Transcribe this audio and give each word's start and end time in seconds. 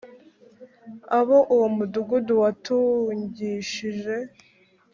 abo 1.19 1.37
uwo 1.53 1.67
mudugudu 1.75 2.33
watungishije 2.43 4.15